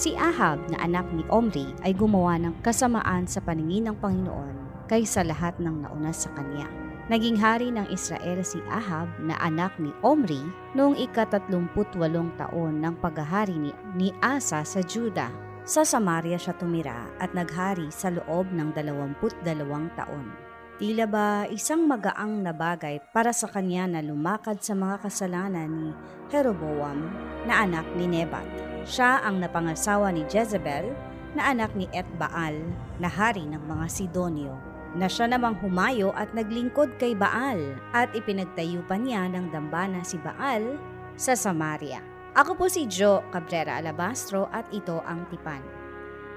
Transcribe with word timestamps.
Si 0.00 0.16
Ahab 0.16 0.64
na 0.72 0.80
anak 0.80 1.12
ni 1.12 1.20
Omri 1.28 1.76
ay 1.84 1.92
gumawa 1.92 2.40
ng 2.40 2.64
kasamaan 2.64 3.28
sa 3.28 3.36
paningin 3.44 3.84
ng 3.84 4.00
Panginoon 4.00 4.88
kaysa 4.88 5.20
lahat 5.20 5.60
ng 5.60 5.84
nauna 5.84 6.08
sa 6.08 6.32
kanya. 6.32 6.64
Naging 7.12 7.36
hari 7.36 7.68
ng 7.68 7.84
Israel 7.92 8.40
si 8.40 8.64
Ahab 8.72 9.12
na 9.20 9.36
anak 9.44 9.76
ni 9.76 9.92
Omri 10.00 10.40
noong 10.72 10.96
ikatatlumputwalong 10.96 12.32
taon 12.40 12.80
ng 12.80 12.96
paghahari 12.96 13.52
ni, 13.52 13.76
ni 13.92 14.08
Asa 14.24 14.64
sa 14.64 14.80
Juda. 14.80 15.28
Sa 15.68 15.84
Samaria 15.84 16.40
siya 16.40 16.56
tumira 16.56 17.04
at 17.20 17.36
naghari 17.36 17.92
sa 17.92 18.08
loob 18.08 18.48
ng 18.56 18.72
dalawamput 18.72 19.36
dalawang 19.44 19.92
taon. 20.00 20.49
Tila 20.80 21.04
ba 21.04 21.44
isang 21.52 21.84
magaang 21.84 22.40
na 22.40 22.56
bagay 22.56 23.04
para 23.12 23.36
sa 23.36 23.44
kanya 23.52 23.84
na 23.84 24.00
lumakad 24.00 24.64
sa 24.64 24.72
mga 24.72 25.04
kasalanan 25.04 25.68
ni 25.68 25.92
Jeroboam 26.32 27.04
na 27.44 27.68
anak 27.68 27.84
ni 28.00 28.08
Nebat. 28.08 28.48
Siya 28.88 29.20
ang 29.20 29.44
napangasawa 29.44 30.08
ni 30.08 30.24
Jezebel 30.24 30.88
na 31.36 31.52
anak 31.52 31.76
ni 31.76 31.84
Etbaal 31.92 32.56
na 32.96 33.12
hari 33.12 33.44
ng 33.44 33.60
mga 33.60 33.86
Sidonio 33.92 34.56
na 34.96 35.04
siya 35.04 35.28
namang 35.28 35.60
humayo 35.60 36.16
at 36.16 36.32
naglingkod 36.32 36.96
kay 36.96 37.12
Baal 37.12 37.60
at 37.92 38.08
ipinagtayo 38.16 38.80
pa 38.88 38.96
niya 38.96 39.28
ng 39.28 39.52
dambana 39.52 40.00
si 40.00 40.16
Baal 40.16 40.80
sa 41.12 41.36
Samaria. 41.36 42.00
Ako 42.32 42.56
po 42.56 42.72
si 42.72 42.88
Joe 42.88 43.20
Cabrera 43.28 43.84
Alabastro 43.84 44.48
at 44.48 44.64
ito 44.72 45.04
ang 45.04 45.28
Tipan. 45.28 45.60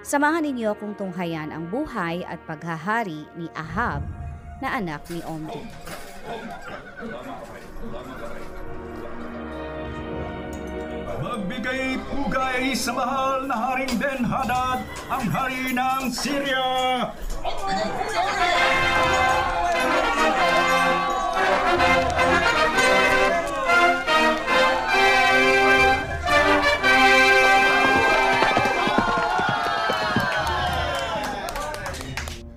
Samahan 0.03 0.44
ninyo 0.44 0.75
akong 0.75 0.99
tunghayan 0.99 1.55
ang 1.55 1.71
buhay 1.71 2.27
at 2.27 2.44
paghahari 2.44 3.23
ni 3.39 3.47
Ahab 3.55 4.03
na 4.64 4.80
anak 4.80 5.03
ni 5.11 5.19
Omri. 5.28 5.59
Magbigay 11.20 12.00
pugay 12.08 12.72
sa 12.72 12.95
mahal 12.95 13.44
na 13.44 13.55
Haring 13.59 13.95
Ben 14.00 14.23
Hadad, 14.23 14.80
ang 15.11 15.28
hari 15.28 15.75
ng 15.75 16.03
Syria! 16.16 17.11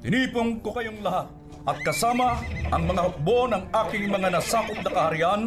Tinipong 0.07 0.63
ko 0.63 0.70
kayong 0.70 1.03
lahat 1.03 1.36
at 1.67 1.78
kasama 1.83 2.39
ang 2.70 2.86
mga 2.86 3.03
hukbo 3.11 3.50
ng 3.50 3.62
aking 3.86 4.06
mga 4.06 4.39
nasakop 4.39 4.78
na 4.86 4.91
kaharian 4.91 5.42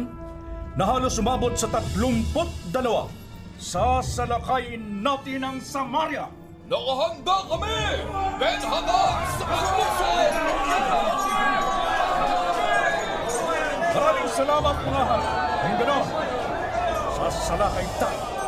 na 0.76 0.84
halos 0.84 1.16
umabot 1.16 1.56
sa 1.56 1.66
tatlumput 1.72 2.48
dalawa. 2.68 3.08
Sasalakayin 3.56 5.00
natin 5.00 5.44
ang 5.44 5.58
Samaria! 5.64 6.28
Nakahanda 6.68 7.36
kami! 7.50 7.80
Ben 8.38 8.60
Hadad 8.62 9.16
sa 9.36 9.44
paglusod! 9.48 10.32
Maraming 13.90 14.30
salamat 14.30 14.76
mga 14.86 15.02
hari. 15.02 15.28
Kung 15.60 15.76
gano'n, 15.82 16.06
sasalakay 17.18 17.86
tayo. 17.98 18.39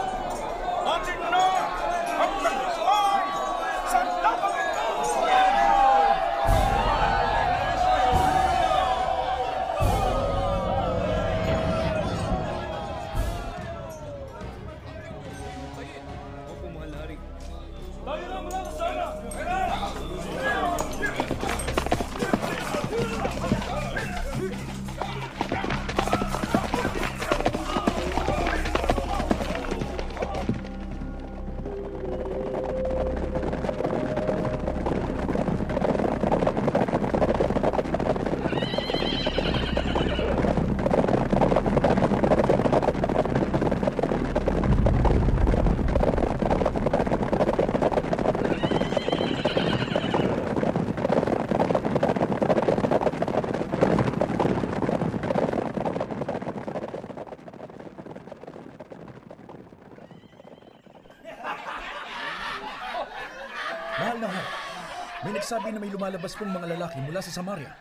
Nagsabi 65.43 65.75
na 65.75 65.83
may 65.83 65.91
lumalabas 65.91 66.39
pong 66.39 66.55
mga 66.55 66.79
lalaki 66.79 67.03
mula 67.03 67.19
sa 67.19 67.35
Samaria. 67.35 67.75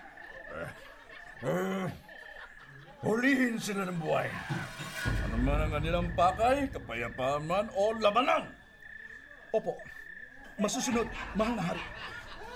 Hulihin 3.05 3.61
sila 3.61 3.85
ng 3.85 4.01
buhay. 4.01 4.33
Ano 5.29 5.38
man 5.45 5.69
ang 5.69 5.72
kanilang 5.77 6.09
pakay, 6.17 6.66
kapayapaan 6.73 7.45
man 7.45 7.69
o 7.77 7.94
labanan. 8.01 8.49
Opo, 9.53 9.77
masusunod, 10.57 11.05
mahal 11.38 11.53
na 11.53 11.63
hari. 11.69 11.85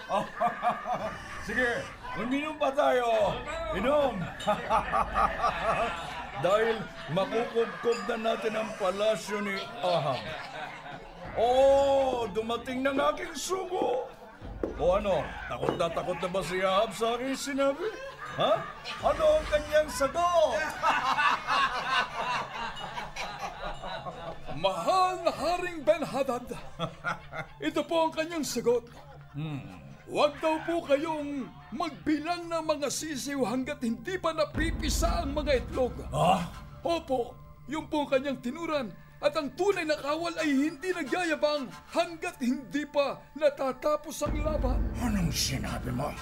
Sige, 1.46 1.86
uminom 2.18 2.58
pa 2.58 2.74
tayo. 2.74 3.38
Inom. 3.78 4.18
Dahil 6.46 6.82
makukubkob 7.14 7.98
na 8.10 8.34
natin 8.34 8.54
ang 8.58 8.70
palasyo 8.82 9.38
ni 9.38 9.54
Ahab. 9.86 10.18
Oh, 11.38 12.26
dumating 12.34 12.82
ng 12.82 12.98
aking 13.14 13.38
sugo. 13.38 14.10
O 14.76 14.98
ano, 14.98 15.22
takot 15.48 15.76
na 15.78 15.88
takot 15.88 16.18
na 16.20 16.30
ba 16.30 16.42
si 16.44 16.58
Ahab 16.60 16.92
sa 16.92 17.16
aking 17.16 17.38
sinabi? 17.38 17.88
Ha? 18.36 18.54
Ano 19.06 19.24
ang 19.40 19.46
kanyang 19.48 19.90
sagot? 19.94 20.60
Mahal 24.66 25.24
na 25.24 25.32
Haring 25.32 25.80
Ben 25.84 26.04
Hadad! 26.04 26.48
Ito 27.68 27.82
po 27.88 28.10
ang 28.10 28.14
kanyang 28.16 28.44
sagot. 28.44 28.88
Huwag 30.06 30.38
daw 30.44 30.62
po 30.64 30.84
kayong 30.86 31.50
magbilang 31.74 32.48
ng 32.48 32.64
mga 32.64 32.88
sisiw 32.92 33.42
hanggat 33.48 33.82
hindi 33.82 34.16
pa 34.20 34.32
napipisa 34.32 35.24
ang 35.24 35.34
mga 35.34 35.66
itlog. 35.66 35.96
Ah? 36.14 36.46
Opo, 36.86 37.34
yun 37.66 37.90
po 37.90 38.06
ang 38.06 38.10
kanyang 38.14 38.40
tinuran. 38.40 38.94
At 39.26 39.34
ang 39.34 39.50
tunay 39.58 39.90
na 39.90 39.98
kawal 39.98 40.38
ay 40.38 40.54
hindi 40.54 40.94
nagyayabang 40.94 41.66
hanggat 41.90 42.38
hindi 42.38 42.86
pa 42.86 43.18
natatapos 43.34 44.22
ang 44.22 44.38
laban. 44.46 44.78
Anong 45.02 45.34
sinabi 45.34 45.90
mo? 45.90 46.14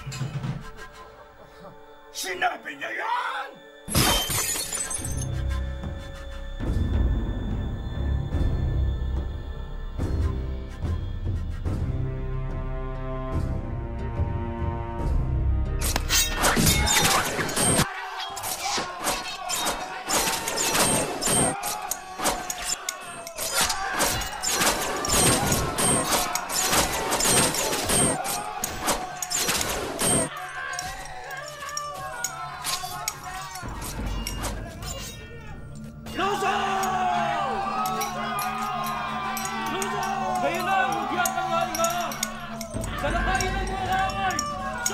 Sinabi 2.16 2.80
niya 2.80 2.88
yan! 2.96 3.73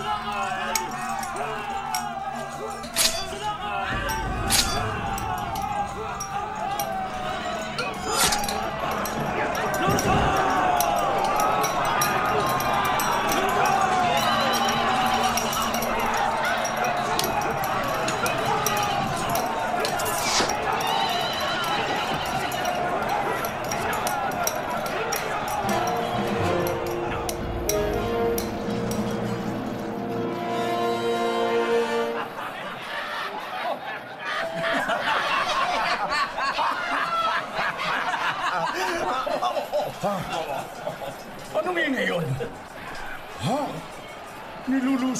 الحمد 0.00 0.39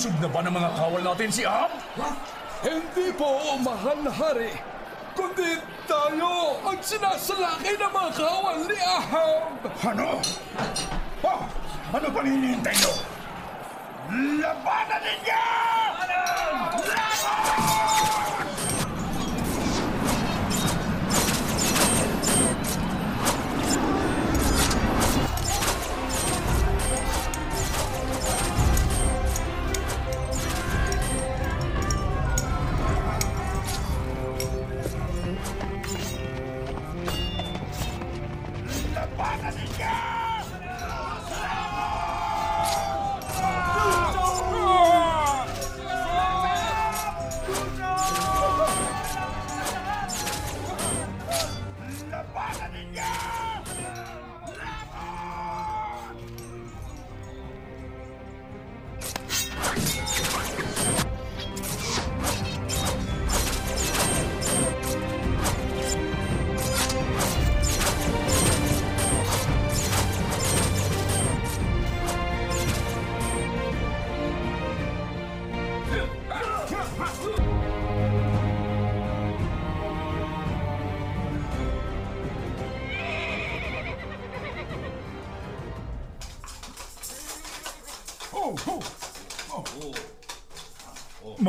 Nilulusog 0.01 0.25
na 0.25 0.33
ba 0.33 0.41
ng 0.41 0.55
mga 0.57 0.71
kawal 0.81 1.03
natin 1.05 1.29
si 1.29 1.43
Ahab? 1.45 1.77
Hindi 2.65 3.13
po, 3.21 3.37
mahal 3.61 4.01
na 4.01 4.09
hari. 4.09 4.57
Kundi 5.13 5.61
tayo 5.85 6.57
ang 6.65 6.81
sinasalakay 6.81 7.77
ng 7.77 7.93
mga 7.93 8.11
kawal 8.17 8.65
ni 8.65 8.81
Ahab. 8.81 9.61
Ano? 9.85 10.25
Ha? 11.21 11.35
Ano 11.93 12.07
pa 12.17 12.21
hinihintay 12.25 12.73
nyo? 12.81 12.93
Labanan 14.41 15.01
ninyo! 15.05 15.45
Oh, 16.81 17.70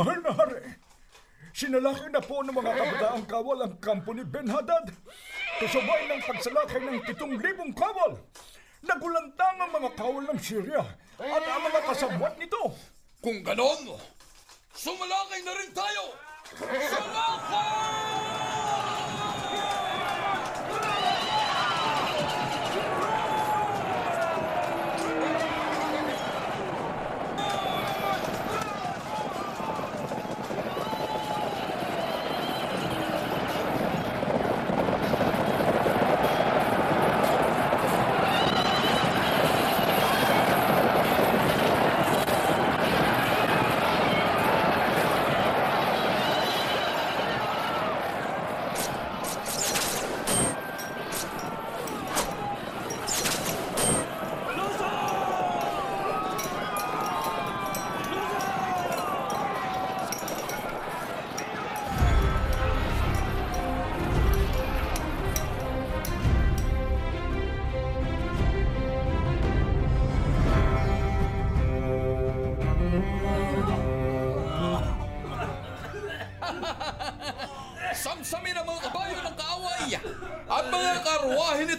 Mahal 0.01 0.17
na 0.25 0.33
hari, 0.33 0.65
sinalakay 1.53 2.09
na 2.09 2.25
po 2.25 2.41
ng 2.41 2.57
mga 2.57 2.73
kabataang 2.73 3.25
kawal 3.29 3.61
ang 3.61 3.77
kampo 3.77 4.17
ni 4.17 4.25
Ben 4.25 4.49
Hadad. 4.49 4.89
Kasabay 5.61 6.09
ng 6.09 6.25
pagsalakay 6.25 6.81
ng 6.81 7.05
pitong 7.05 7.37
libong 7.37 7.69
kawal. 7.69 8.17
Nagulantang 8.81 9.61
ang 9.61 9.69
mga 9.69 9.93
kawal 9.93 10.25
ng 10.25 10.41
Syria 10.41 10.81
at 11.21 11.43
ang 11.45 11.61
mga 11.69 11.85
kasabwat 11.85 12.33
nito. 12.41 12.73
Kung 13.21 13.45
ganon, 13.45 13.93
sumalakay 14.73 15.45
na 15.45 15.53
rin 15.53 15.69
tayo. 15.69 16.03
Salakay! 16.57 18.30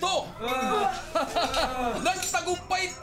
Nito. 0.02 0.26
Nagtagumpay 2.02 2.98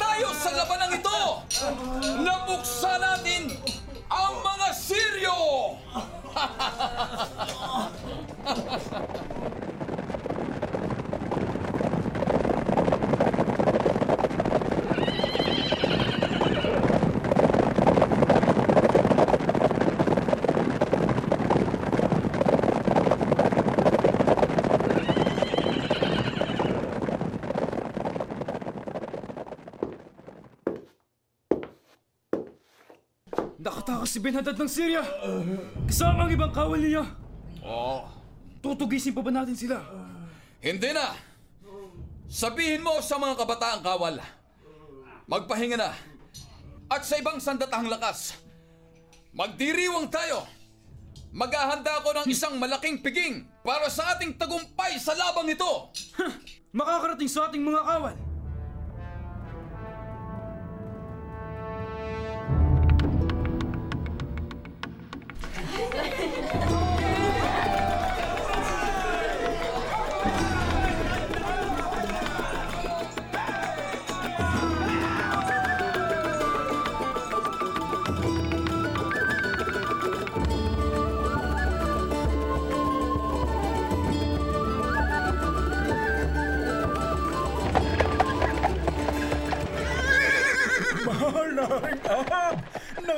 Nakatakas 33.99 34.15
si 34.15 34.23
Ben-Hadad 34.23 34.55
ng 34.55 34.71
Syria! 34.71 35.03
Kasama 35.83 36.23
ang 36.23 36.31
ibang 36.31 36.55
kawal 36.55 36.79
niya! 36.79 37.03
Oh, 37.59 38.07
Tutugisin 38.63 39.11
pa 39.11 39.19
ba 39.19 39.27
natin 39.27 39.59
sila? 39.59 39.83
hindi 40.63 40.87
na. 40.95 41.19
Sabihin 42.31 42.79
mo 42.79 43.03
sa 43.03 43.19
mga 43.19 43.35
kabataang 43.35 43.83
kawal. 43.83 44.23
Magpahinga 45.27 45.75
na. 45.75 45.91
At 46.87 47.03
sa 47.03 47.19
ibang 47.19 47.43
sandatahang 47.43 47.91
lakas, 47.91 48.39
magdiriwang 49.35 50.07
tayo. 50.07 50.47
Maghahanda 51.35 51.99
ako 51.99 52.23
ng 52.23 52.27
isang 52.31 52.55
malaking 52.55 53.03
piging 53.03 53.51
para 53.67 53.91
sa 53.91 54.15
ating 54.15 54.31
tagumpay 54.39 54.95
sa 54.95 55.11
labang 55.11 55.51
ito. 55.51 55.91
Makakarating 56.71 57.27
sa 57.27 57.51
ating 57.51 57.67
mga 57.67 57.83
kawal! 57.83 58.15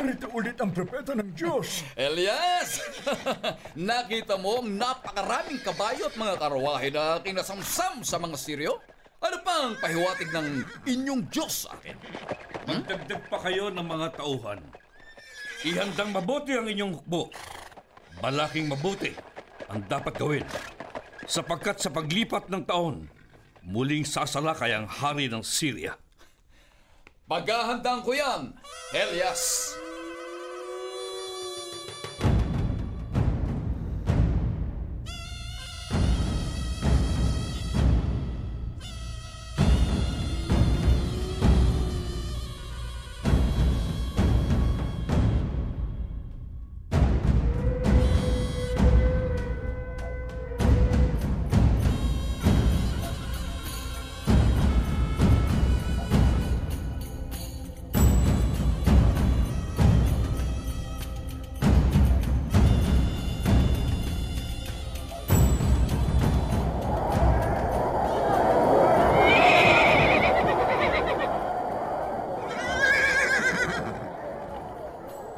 Narito 0.02 0.28
ulit 0.34 0.58
ang 0.58 0.74
propeta 0.74 1.14
ng 1.14 1.30
Diyos. 1.38 1.86
Elias! 1.94 2.82
Nakita 3.78 4.34
mo 4.42 4.66
ang 4.66 4.74
napakaraming 4.74 5.62
kabayo 5.62 6.10
at 6.10 6.18
mga 6.18 6.36
karwahe 6.42 6.90
na 6.90 7.22
aking 7.22 7.38
nasamsam 7.38 8.02
sa 8.02 8.18
mga 8.18 8.34
Siryo? 8.34 8.82
Ano 9.22 9.38
pa 9.46 9.54
ang 9.70 9.78
pahiwatig 9.78 10.34
ng 10.34 10.48
inyong 10.90 11.22
Diyos 11.30 11.70
sa 11.70 11.78
akin? 11.78 11.94
Magdagdag 12.66 13.22
pa 13.30 13.38
kayo 13.46 13.70
ng 13.70 13.86
mga 13.86 14.08
tauhan. 14.18 14.58
Ihandang 15.62 16.10
mabuti 16.10 16.58
ang 16.58 16.66
inyong 16.66 16.98
hukbo. 16.98 17.30
Malaking 18.26 18.74
mabuti 18.74 19.14
ang 19.70 19.86
dapat 19.86 20.18
gawin. 20.18 20.46
Sapagkat 21.30 21.78
sa 21.78 21.94
paglipat 21.94 22.50
ng 22.50 22.66
taon, 22.66 23.06
muling 23.62 24.02
sasalakay 24.02 24.74
ang 24.74 24.90
hari 24.90 25.30
ng 25.30 25.46
Syria. 25.46 25.94
Paghahandaan 27.30 28.02
ko 28.02 28.12
yan, 28.18 28.58
Elias. 28.92 29.78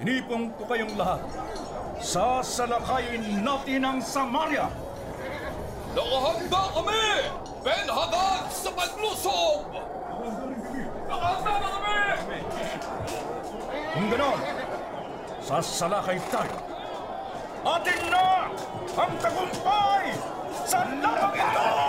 Inipong 0.03 0.51
ko 0.59 0.67
kayong 0.67 0.99
lahat. 0.99 1.23
Sasalakayin 2.03 3.39
natin 3.39 3.87
ang 3.87 3.99
Samaria. 4.03 4.67
Nakahanda 5.95 6.63
kami! 6.75 7.07
Ben 7.63 7.87
Hadad 7.87 8.43
sa 8.51 8.69
paglusob! 8.75 9.63
Nakahanda 11.07 11.53
na 11.55 11.69
kami! 11.71 12.39
Kung 13.95 14.07
ganon, 14.11 14.39
sasalakay 15.39 16.19
tayo. 16.27 16.55
Atin 17.63 18.01
na 18.11 18.51
ang 18.99 19.13
tagumpay 19.23 20.05
sa 20.67 20.83
laban 20.99 21.31
ito! 21.31 21.82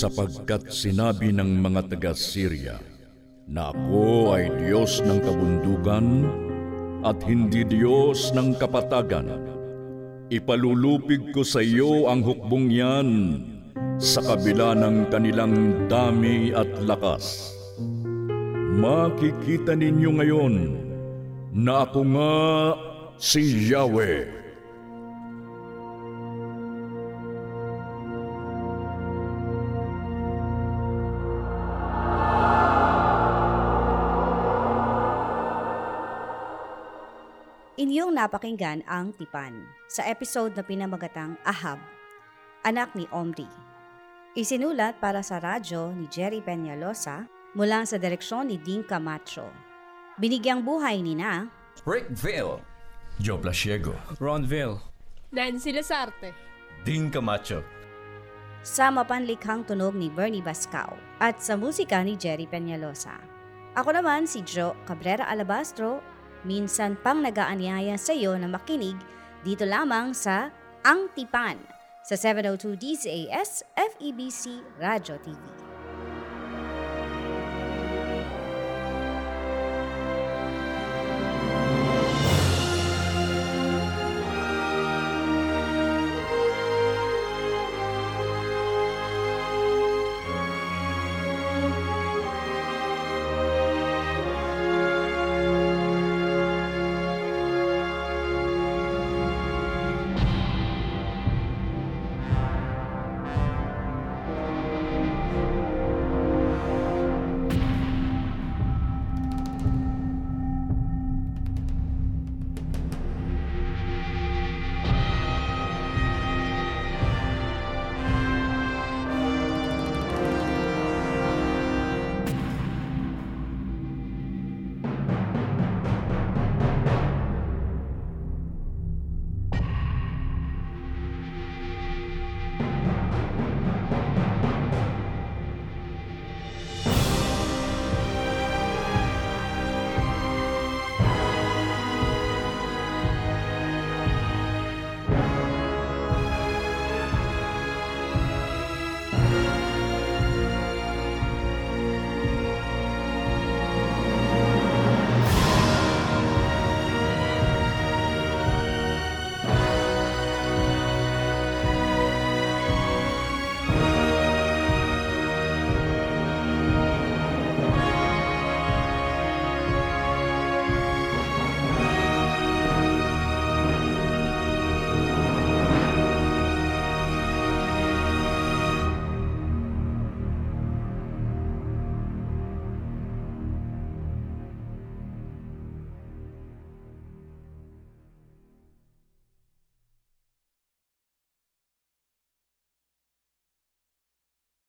Sapagkat 0.00 0.72
sinabi 0.72 1.28
ng 1.28 1.60
mga 1.60 1.92
taga-Syria 1.92 2.80
na 3.44 3.68
ako 3.68 4.32
ay 4.32 4.48
Diyos 4.64 5.04
ng 5.04 5.20
kabundugan 5.20 6.24
at 7.04 7.20
hindi 7.28 7.68
Diyos 7.68 8.32
ng 8.32 8.56
kapatagan. 8.56 9.28
Ipalulupig 10.32 11.36
ko 11.36 11.44
sa 11.44 11.60
iyo 11.60 12.08
ang 12.08 12.24
hukbong 12.24 12.72
yan 12.72 13.08
sa 14.00 14.24
kabila 14.24 14.72
ng 14.72 15.12
kanilang 15.12 15.84
dami 15.92 16.56
at 16.56 16.70
lakas. 16.80 17.52
Makikita 18.80 19.76
ninyo 19.76 20.10
ngayon 20.16 20.54
na 21.52 21.84
ako 21.84 22.00
nga 22.16 22.36
si 23.20 23.68
Yahweh. 23.68 24.39
Napakinggan 38.20 38.84
ang 38.84 39.16
Tipan 39.16 39.64
sa 39.88 40.04
episode 40.04 40.52
na 40.52 40.60
pinamagatang 40.60 41.40
Ahab, 41.40 41.80
anak 42.68 42.92
ni 42.92 43.08
Omri. 43.08 43.48
Isinulat 44.36 45.00
para 45.00 45.24
sa 45.24 45.40
radyo 45.40 45.96
ni 45.96 46.04
Jerry 46.12 46.44
Peñalosa 46.44 47.24
mula 47.56 47.80
sa 47.88 47.96
direksyon 47.96 48.52
ni 48.52 48.60
Dean 48.60 48.84
Camacho. 48.84 49.48
Binigyang 50.20 50.60
buhay 50.60 51.00
ni 51.00 51.16
na 51.16 51.48
Rickville. 51.88 52.60
Joe 53.24 53.40
Blasiego. 53.40 53.96
Ronville. 54.20 54.84
Nancy 55.32 55.72
Lasarte. 55.72 56.36
Dean 56.84 57.08
Camacho. 57.08 57.64
sa 58.60 58.92
mapanlikhang 58.92 59.64
tunog 59.64 59.96
ni 59.96 60.12
Bernie 60.12 60.44
Bascao 60.44 60.92
at 61.16 61.40
sa 61.40 61.56
musika 61.56 62.04
ni 62.04 62.12
Jerry 62.20 62.44
Peñalosa. 62.44 63.16
Ako 63.72 63.96
naman 63.96 64.28
si 64.28 64.44
Joe 64.44 64.76
Cabrera 64.84 65.24
Alabastro, 65.24 66.04
minsan 66.44 66.96
pang 67.00 67.20
nagaanyaya 67.20 67.96
sa 68.00 68.12
iyo 68.16 68.36
na 68.36 68.48
makinig 68.48 68.96
dito 69.44 69.64
lamang 69.64 70.12
sa 70.12 70.52
Ang 70.84 71.12
Tipan 71.12 71.60
sa 72.04 72.16
702 72.16 72.76
DZAS 72.80 73.64
FEBC 73.76 74.64
Radio 74.80 75.16
TV. 75.20 75.69